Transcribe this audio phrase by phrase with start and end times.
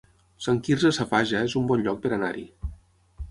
[0.45, 2.47] Sant Quirze Safaja es un bon lloc per anar-hi